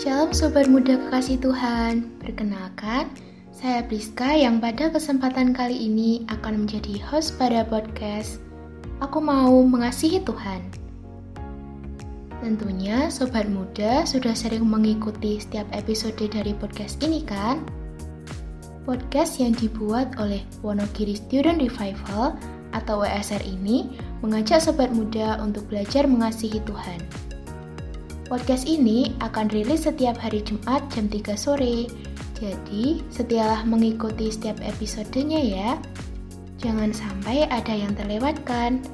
[0.00, 3.12] Shalom Sobat Muda Kekasih Tuhan, perkenalkan,
[3.52, 8.40] saya Priska yang pada kesempatan kali ini akan menjadi host pada podcast
[9.04, 10.64] Aku Mau Mengasihi Tuhan.
[12.40, 17.60] Tentunya Sobat Muda sudah sering mengikuti setiap episode dari podcast ini kan?
[18.88, 22.40] Podcast yang dibuat oleh Wonogiri Student Revival
[22.72, 27.29] atau WSR ini mengajak Sobat Muda untuk belajar mengasihi Tuhan.
[28.30, 31.90] Podcast ini akan rilis setiap hari Jumat jam 3 sore.
[32.38, 35.70] Jadi, setialah mengikuti setiap episodenya ya.
[36.62, 38.86] Jangan sampai ada yang terlewatkan.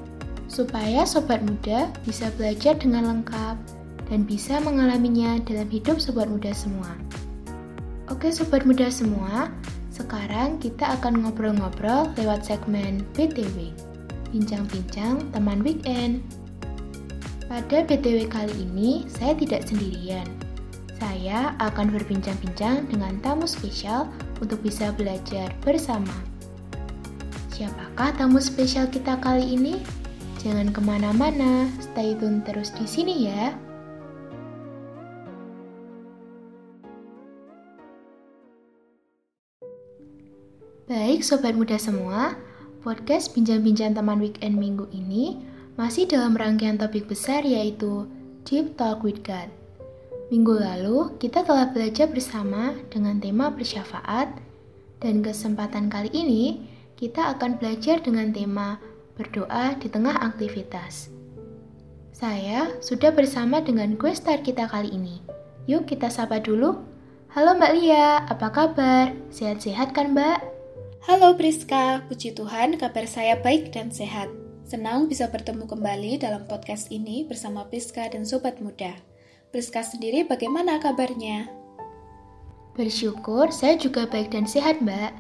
[0.49, 3.61] Supaya sobat muda bisa belajar dengan lengkap
[4.09, 6.97] dan bisa mengalaminya dalam hidup sobat muda semua.
[8.09, 9.53] Oke sobat muda semua,
[9.93, 13.69] sekarang kita akan ngobrol-ngobrol lewat segmen BTW.
[14.33, 16.25] Bincang-bincang teman weekend.
[17.47, 20.27] Pada BTW kali ini, saya tidak sendirian.
[20.99, 24.11] Saya akan berbincang-bincang dengan tamu spesial
[24.43, 26.11] untuk bisa belajar bersama.
[27.55, 29.79] Siapakah tamu spesial kita kali ini?
[30.43, 33.55] Jangan ke mana-mana, stay tune terus di sini ya.
[40.91, 42.35] Baik sobat muda semua,
[42.83, 48.09] podcast Bincang-Bincang Teman Weekend minggu ini masih dalam rangkaian topik besar yaitu
[48.49, 49.53] Deep Talk with God.
[50.33, 54.35] Minggu lalu, kita telah belajar bersama dengan tema bersyafaat,
[54.99, 56.67] dan kesempatan kali ini
[56.97, 58.81] kita akan belajar dengan tema
[59.15, 61.13] berdoa di tengah aktivitas.
[62.17, 65.21] Saya sudah bersama dengan gue star kita kali ini.
[65.69, 66.81] Yuk kita sapa dulu.
[67.37, 69.13] Halo Mbak Lia, apa kabar?
[69.29, 70.41] Sehat-sehat kan Mbak?
[71.05, 74.46] Halo Priska, puji Tuhan kabar saya baik dan sehat.
[74.67, 78.99] Senang bisa bertemu kembali dalam podcast ini bersama Priska dan Sobat Muda.
[79.55, 81.47] Priska sendiri bagaimana kabarnya?
[82.75, 85.15] Bersyukur saya juga baik dan sehat, Mbak.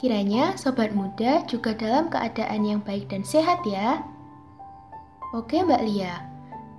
[0.00, 4.00] Kiranya Sobat Muda juga dalam keadaan yang baik dan sehat ya.
[5.36, 6.24] Oke Mbak Lia,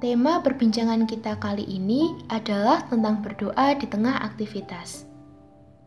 [0.02, 5.06] tema perbincangan kita kali ini adalah tentang berdoa di tengah aktivitas.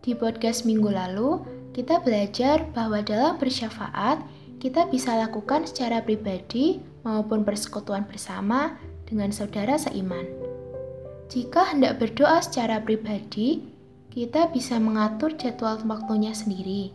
[0.06, 1.43] Di podcast minggu lalu,
[1.75, 4.22] kita belajar bahwa dalam bersyafaat,
[4.62, 8.78] kita bisa lakukan secara pribadi maupun persekutuan bersama
[9.11, 10.23] dengan saudara seiman.
[11.27, 13.67] Jika hendak berdoa secara pribadi,
[14.15, 16.95] kita bisa mengatur jadwal waktunya sendiri.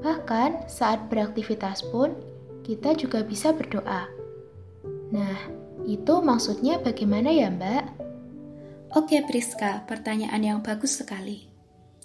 [0.00, 2.16] Bahkan saat beraktivitas pun,
[2.64, 4.08] kita juga bisa berdoa.
[5.12, 5.36] Nah,
[5.84, 7.84] itu maksudnya bagaimana ya, Mbak?
[8.96, 11.51] Oke, Priska, pertanyaan yang bagus sekali.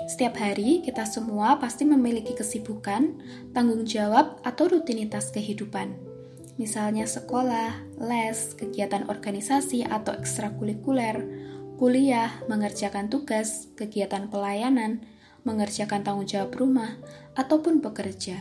[0.05, 3.17] Setiap hari, kita semua pasti memiliki kesibukan,
[3.49, 5.97] tanggung jawab, atau rutinitas kehidupan.
[6.61, 11.17] Misalnya sekolah, les, kegiatan organisasi atau ekstrakurikuler,
[11.81, 15.01] kuliah, mengerjakan tugas, kegiatan pelayanan,
[15.41, 17.01] mengerjakan tanggung jawab rumah,
[17.33, 18.37] ataupun bekerja.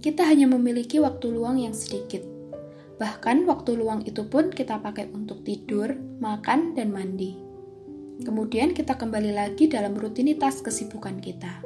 [0.00, 2.24] Kita hanya memiliki waktu luang yang sedikit.
[2.96, 7.49] Bahkan waktu luang itu pun kita pakai untuk tidur, makan, dan mandi.
[8.20, 11.64] Kemudian kita kembali lagi dalam rutinitas kesibukan kita.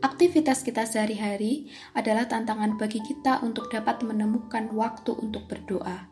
[0.00, 6.08] Aktivitas kita sehari-hari adalah tantangan bagi kita untuk dapat menemukan waktu untuk berdoa.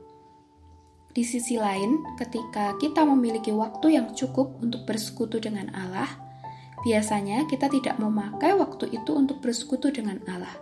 [1.08, 6.12] Di sisi lain, ketika kita memiliki waktu yang cukup untuk bersekutu dengan Allah,
[6.84, 10.52] biasanya kita tidak memakai waktu itu untuk bersekutu dengan Allah.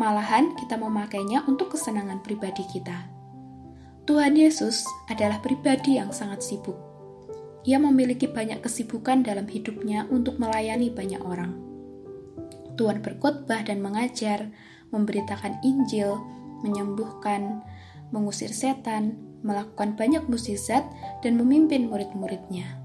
[0.00, 3.12] Malahan, kita memakainya untuk kesenangan pribadi kita.
[4.08, 6.89] Tuhan Yesus adalah pribadi yang sangat sibuk
[7.64, 11.56] ia memiliki banyak kesibukan dalam hidupnya untuk melayani banyak orang.
[12.80, 14.48] Tuhan berkhotbah dan mengajar,
[14.88, 16.16] memberitakan Injil,
[16.64, 17.60] menyembuhkan,
[18.08, 20.84] mengusir setan, melakukan banyak mukjizat,
[21.20, 22.80] dan memimpin murid-muridnya.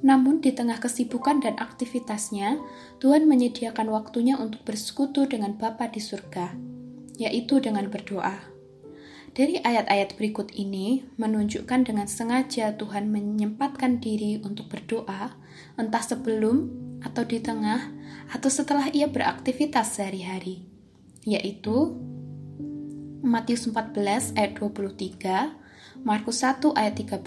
[0.00, 2.56] Namun, di tengah kesibukan dan aktivitasnya,
[3.04, 6.56] Tuhan menyediakan waktunya untuk bersekutu dengan Bapa di surga,
[7.20, 8.59] yaitu dengan berdoa.
[9.30, 15.38] Dari ayat-ayat berikut ini menunjukkan dengan sengaja Tuhan menyempatkan diri untuk berdoa,
[15.78, 16.66] entah sebelum
[16.98, 17.94] atau di tengah
[18.34, 20.66] atau setelah ia beraktivitas sehari-hari,
[21.22, 21.94] yaitu
[23.22, 27.22] Matius 14 ayat 23, Markus 1 ayat 35,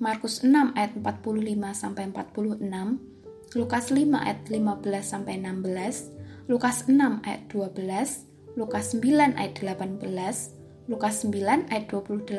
[0.00, 7.42] Markus 6 ayat 45 sampai 46, Lukas 5 ayat 15 sampai 16, Lukas 6 ayat
[7.52, 10.59] 12, Lukas 9 ayat 18,
[10.90, 12.34] Lukas 9 ayat 28,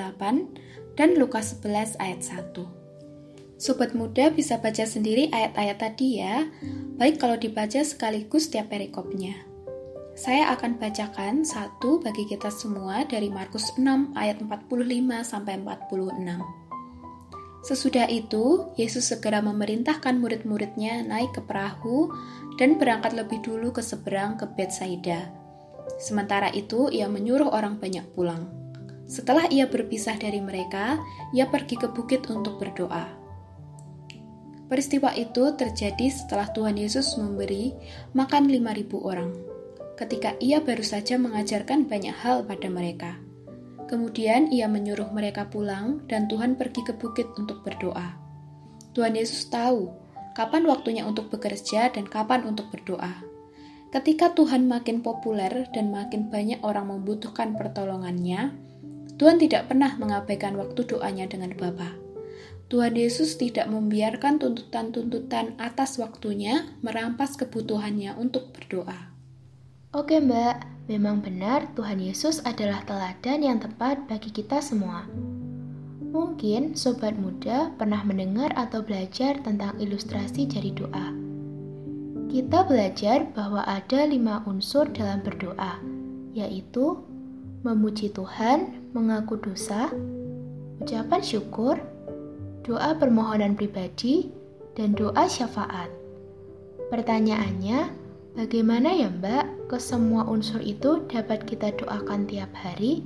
[1.00, 2.68] dan Lukas 11 ayat 1.
[3.56, 6.52] Sobat muda bisa baca sendiri ayat-ayat tadi ya,
[7.00, 9.48] baik kalau dibaca sekaligus setiap perikopnya.
[10.20, 16.62] Saya akan bacakan satu bagi kita semua dari Markus 6 ayat 45 sampai 46.
[17.64, 22.12] Sesudah itu, Yesus segera memerintahkan murid-muridnya naik ke perahu
[22.60, 25.41] dan berangkat lebih dulu ke seberang ke Betsaida.
[26.00, 28.48] Sementara itu, ia menyuruh orang banyak pulang.
[29.12, 30.96] Setelah ia berpisah dari mereka,
[31.36, 33.12] ia pergi ke bukit untuk berdoa.
[34.72, 37.76] Peristiwa itu terjadi setelah Tuhan Yesus memberi
[38.16, 39.36] makan 5.000 orang,
[40.00, 43.20] ketika ia baru saja mengajarkan banyak hal pada mereka.
[43.92, 48.16] Kemudian ia menyuruh mereka pulang dan Tuhan pergi ke bukit untuk berdoa.
[48.96, 49.92] Tuhan Yesus tahu
[50.32, 53.12] kapan waktunya untuk bekerja dan kapan untuk berdoa.
[53.92, 58.56] Ketika Tuhan makin populer dan makin banyak orang membutuhkan pertolongannya,
[59.20, 62.00] Tuhan tidak pernah mengabaikan waktu doanya dengan Bapa.
[62.72, 69.12] Tuhan Yesus tidak membiarkan tuntutan-tuntutan atas waktunya merampas kebutuhannya untuk berdoa.
[69.92, 70.88] Oke, Mbak.
[70.88, 75.04] Memang benar Tuhan Yesus adalah teladan yang tepat bagi kita semua.
[76.12, 81.31] Mungkin sobat muda pernah mendengar atau belajar tentang ilustrasi jari doa.
[82.32, 85.84] Kita belajar bahwa ada lima unsur dalam berdoa,
[86.32, 86.96] yaitu
[87.68, 89.92] memuji Tuhan, mengaku dosa,
[90.80, 91.76] ucapan syukur,
[92.64, 94.32] doa permohonan pribadi,
[94.80, 95.92] dan doa syafaat.
[96.88, 98.00] Pertanyaannya,
[98.32, 103.04] Bagaimana ya Mbak, ke semua unsur itu dapat kita doakan tiap hari?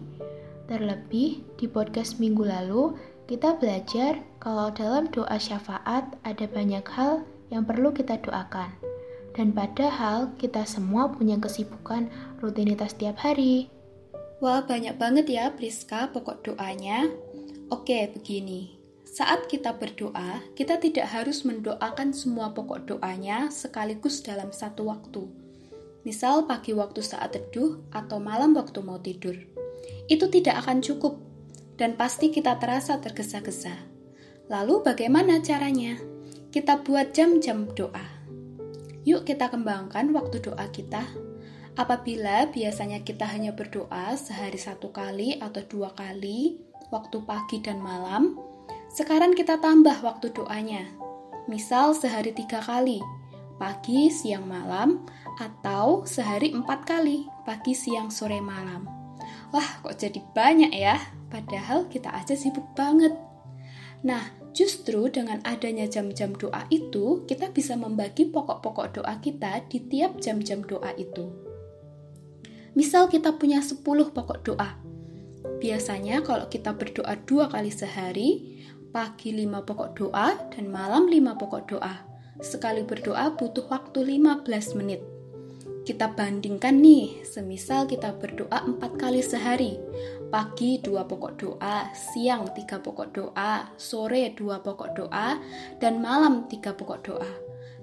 [0.69, 2.93] Terlebih di podcast minggu lalu,
[3.25, 8.84] kita belajar kalau dalam doa syafaat ada banyak hal yang perlu kita doakan.
[9.35, 12.07] Dan padahal kita semua punya kesibukan
[12.39, 13.67] rutinitas tiap hari.
[14.39, 17.11] Wah, banyak banget ya Priska pokok doanya.
[17.67, 18.79] Oke, begini.
[19.03, 25.27] Saat kita berdoa, kita tidak harus mendoakan semua pokok doanya sekaligus dalam satu waktu.
[26.07, 29.35] Misal pagi waktu saat teduh atau malam waktu mau tidur.
[30.07, 31.19] Itu tidak akan cukup
[31.75, 33.75] dan pasti kita terasa tergesa-gesa.
[34.47, 35.99] Lalu bagaimana caranya?
[36.53, 38.14] Kita buat jam-jam doa.
[39.05, 41.05] Yuk kita kembangkan waktu doa kita.
[41.77, 46.57] Apabila biasanya kita hanya berdoa sehari satu kali atau dua kali,
[46.89, 48.33] waktu pagi dan malam,
[48.89, 50.89] sekarang kita tambah waktu doanya.
[51.45, 52.97] Misal sehari tiga kali,
[53.61, 55.05] pagi, siang, malam,
[55.37, 58.89] atau sehari empat kali, pagi, siang, sore, malam.
[59.53, 60.97] Wah, kok jadi banyak ya?
[61.29, 63.13] Padahal kita aja sibuk banget.
[64.01, 70.23] Nah, justru dengan adanya jam-jam doa itu, kita bisa membagi pokok-pokok doa kita di tiap
[70.23, 71.27] jam-jam doa itu.
[72.75, 74.79] Misal kita punya 10 pokok doa.
[75.59, 78.59] Biasanya kalau kita berdoa dua kali sehari,
[78.95, 82.07] pagi lima pokok doa dan malam lima pokok doa.
[82.43, 85.03] Sekali berdoa butuh waktu 15 menit.
[85.85, 89.77] Kita bandingkan nih, semisal kita berdoa empat kali sehari.
[90.35, 95.39] Pagi dua pokok doa, siang tiga pokok doa, sore dua pokok doa,
[95.79, 97.31] dan malam tiga pokok doa.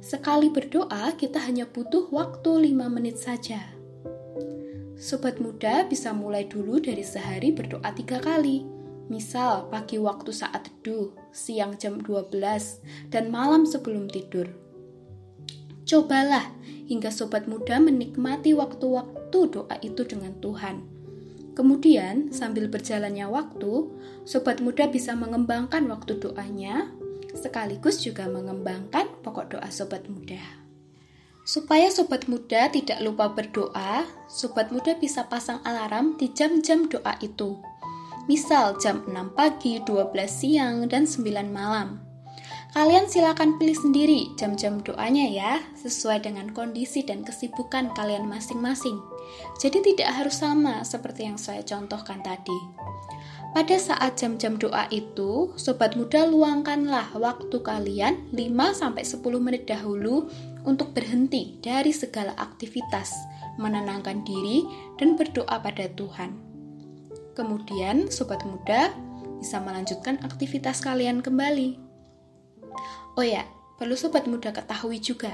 [0.05, 3.73] Sekali berdoa, kita hanya butuh waktu 5 menit saja.
[5.01, 8.69] Sobat muda bisa mulai dulu dari sehari berdoa tiga kali
[9.09, 12.37] Misal pagi waktu saat teduh, siang jam 12,
[13.09, 14.53] dan malam sebelum tidur.
[15.89, 16.53] Cobalah
[16.85, 20.92] hingga sobat muda menikmati waktu-waktu doa itu dengan Tuhan.
[21.53, 23.93] Kemudian, sambil berjalannya waktu,
[24.25, 26.89] sobat muda bisa mengembangkan waktu doanya,
[27.37, 30.41] sekaligus juga mengembangkan pokok doa sobat muda.
[31.43, 37.61] Supaya sobat muda tidak lupa berdoa, sobat muda bisa pasang alarm di jam-jam doa itu
[38.31, 42.02] misal jam 6 pagi, 12 siang, dan 9 malam.
[42.72, 48.96] Kalian silakan pilih sendiri jam-jam doanya ya, sesuai dengan kondisi dan kesibukan kalian masing-masing.
[49.60, 52.56] Jadi tidak harus sama seperti yang saya contohkan tadi.
[53.52, 60.32] Pada saat jam-jam doa itu, sobat muda luangkanlah waktu kalian 5-10 menit dahulu
[60.64, 63.12] untuk berhenti dari segala aktivitas,
[63.60, 64.64] menenangkan diri,
[64.96, 66.41] dan berdoa pada Tuhan.
[67.36, 68.88] Kemudian, sobat muda
[69.36, 71.81] bisa melanjutkan aktivitas kalian kembali.
[73.13, 73.45] Oh ya,
[73.77, 75.33] perlu sobat muda ketahui juga.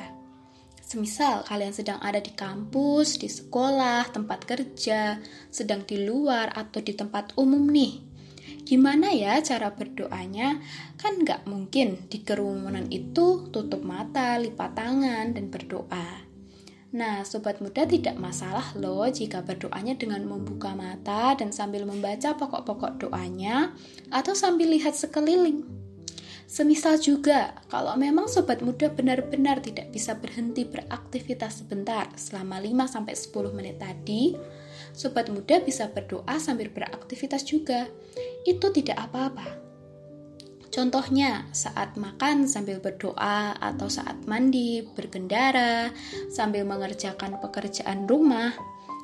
[0.83, 6.97] Semisal kalian sedang ada di kampus, di sekolah, tempat kerja, sedang di luar atau di
[6.97, 8.03] tempat umum nih.
[8.65, 10.59] Gimana ya cara berdoanya?
[10.99, 16.27] Kan nggak mungkin di kerumunan itu tutup mata, lipat tangan, dan berdoa.
[16.89, 23.07] Nah, sobat muda tidak masalah loh jika berdoanya dengan membuka mata dan sambil membaca pokok-pokok
[23.07, 23.77] doanya
[24.09, 25.88] atau sambil lihat sekeliling.
[26.49, 33.77] Semisal juga, kalau memang sobat muda benar-benar tidak bisa berhenti beraktivitas sebentar selama 5-10 menit
[33.77, 34.33] tadi,
[34.97, 37.93] sobat muda bisa berdoa sambil beraktivitas juga.
[38.49, 39.61] Itu tidak apa-apa.
[40.73, 45.93] Contohnya, saat makan sambil berdoa, atau saat mandi, berkendara,
[46.33, 48.57] sambil mengerjakan pekerjaan rumah,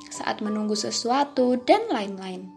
[0.09, 2.54] saat menunggu sesuatu, dan lain-lain.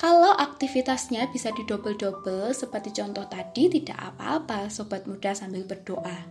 [0.00, 6.24] Kalau aktivitasnya bisa didobel-dobel seperti contoh tadi tidak apa-apa sobat muda sambil berdoa.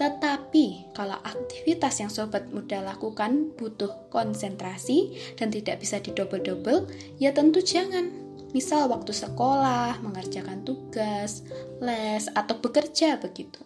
[0.00, 6.88] Tetapi kalau aktivitas yang sobat muda lakukan butuh konsentrasi dan tidak bisa didobel-dobel,
[7.20, 8.08] ya tentu jangan.
[8.56, 11.44] Misal waktu sekolah, mengerjakan tugas,
[11.84, 13.60] les, atau bekerja begitu.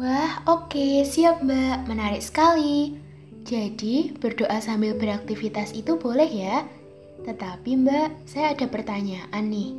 [0.00, 1.92] Wah, oke, okay, siap Mbak.
[1.92, 2.96] Menarik sekali.
[3.44, 6.79] Jadi, berdoa sambil beraktivitas itu boleh ya?
[7.24, 9.70] Tetapi Mbak, saya ada pertanyaan nih.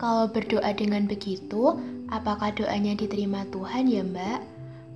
[0.00, 1.76] Kalau berdoa dengan begitu,
[2.08, 4.40] apakah doanya diterima Tuhan ya Mbak?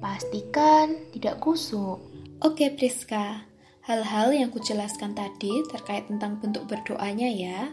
[0.00, 2.00] Pastikan tidak kusuk.
[2.41, 3.45] Oke Priska,
[3.85, 7.73] hal-hal yang kujelaskan tadi terkait tentang bentuk berdoanya ya.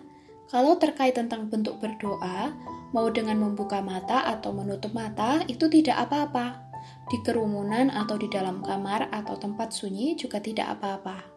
[0.52, 2.52] Kalau terkait tentang bentuk berdoa,
[2.92, 6.68] mau dengan membuka mata atau menutup mata itu tidak apa-apa.
[7.08, 11.31] Di kerumunan atau di dalam kamar atau tempat sunyi juga tidak apa-apa.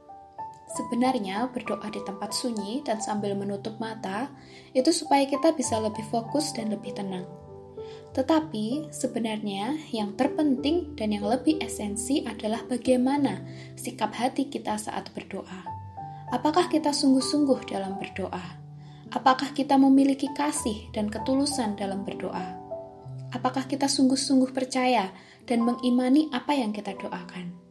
[0.75, 4.27] Sebenarnya berdoa di tempat sunyi dan sambil menutup mata
[4.75, 7.23] itu supaya kita bisa lebih fokus dan lebih tenang.
[8.15, 13.43] Tetapi sebenarnya yang terpenting dan yang lebih esensi adalah bagaimana
[13.79, 15.67] sikap hati kita saat berdoa.
[16.35, 18.59] Apakah kita sungguh-sungguh dalam berdoa?
[19.15, 22.59] Apakah kita memiliki kasih dan ketulusan dalam berdoa?
[23.31, 25.15] Apakah kita sungguh-sungguh percaya
[25.47, 27.64] dan mengimani apa yang kita doakan?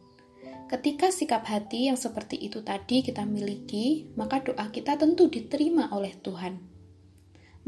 [0.64, 6.16] Ketika sikap hati yang seperti itu tadi kita miliki, maka doa kita tentu diterima oleh
[6.16, 6.56] Tuhan.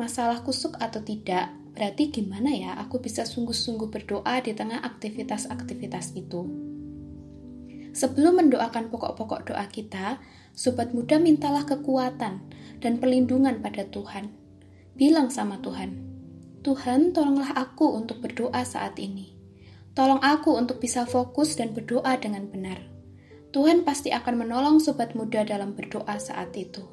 [0.01, 6.49] Masalah kusuk atau tidak, berarti gimana ya aku bisa sungguh-sungguh berdoa di tengah aktivitas-aktivitas itu?
[7.93, 10.17] Sebelum mendoakan pokok-pokok doa kita,
[10.57, 12.41] sobat muda mintalah kekuatan
[12.81, 14.33] dan perlindungan pada Tuhan.
[14.97, 16.01] Bilang sama Tuhan,
[16.65, 19.36] Tuhan tolonglah aku untuk berdoa saat ini.
[19.97, 22.77] Tolong aku untuk bisa fokus dan berdoa dengan benar.
[23.57, 26.85] Tuhan pasti akan menolong sobat muda dalam berdoa saat itu.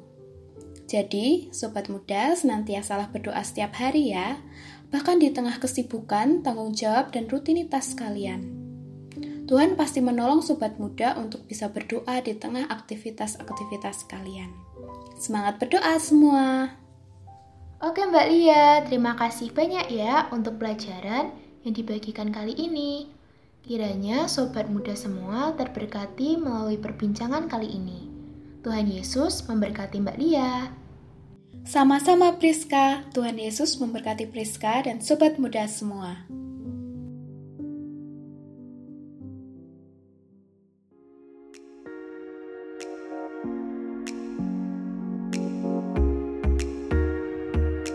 [0.88, 4.40] Jadi, sobat muda senantiasalah berdoa setiap hari ya,
[4.88, 8.56] bahkan di tengah kesibukan, tanggung jawab, dan rutinitas kalian.
[9.44, 14.48] Tuhan pasti menolong sobat muda untuk bisa berdoa di tengah aktivitas-aktivitas kalian.
[15.20, 16.72] Semangat berdoa semua!
[17.84, 23.08] Oke Mbak Lia, terima kasih banyak ya untuk pelajaran yang dibagikan kali ini.
[23.64, 28.12] Kiranya sobat muda semua terberkati melalui perbincangan kali ini.
[28.60, 30.68] Tuhan Yesus memberkati Mbak Lia.
[31.64, 36.28] Sama-sama Priska, Tuhan Yesus memberkati Priska dan sobat muda semua.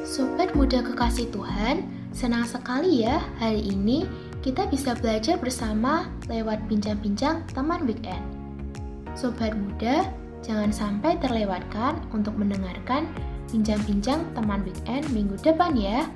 [0.09, 4.03] Sobat muda kekasih Tuhan, Senang sekali ya hari ini
[4.41, 8.23] kita bisa belajar bersama lewat bincang-bincang teman weekend.
[9.13, 10.09] Sobat muda,
[10.41, 13.05] jangan sampai terlewatkan untuk mendengarkan
[13.53, 16.09] bincang-bincang teman weekend minggu depan ya.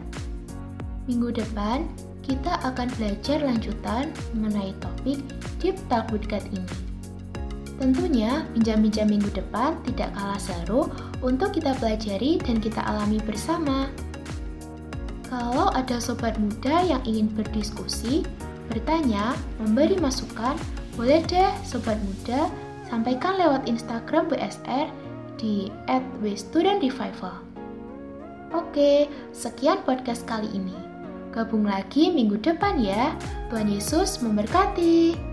[1.06, 1.86] Minggu depan,
[2.24, 5.20] kita akan belajar lanjutan mengenai topik
[5.60, 6.74] Deep Talk God ini.
[7.76, 10.88] Tentunya, bincang-bincang minggu depan tidak kalah seru
[11.20, 13.92] untuk kita pelajari dan kita alami bersama.
[15.28, 18.24] Kalau ada sobat muda yang ingin berdiskusi,
[18.72, 20.56] bertanya, memberi masukan,
[20.94, 22.48] boleh deh sobat muda
[22.88, 24.88] sampaikan lewat Instagram BSR
[25.42, 25.74] di
[26.22, 27.42] @wstudentrevival.
[28.53, 30.77] Oke, sekian podcast kali ini.
[31.34, 33.18] Gabung lagi minggu depan ya.
[33.50, 35.33] Tuhan Yesus memberkati.